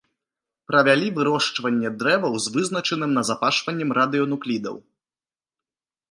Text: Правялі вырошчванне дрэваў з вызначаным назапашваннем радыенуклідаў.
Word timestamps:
Правялі 0.69 1.09
вырошчванне 1.17 1.89
дрэваў 1.99 2.33
з 2.45 2.53
вызначаным 2.55 3.11
назапашваннем 3.17 3.89
радыенуклідаў. 3.97 4.75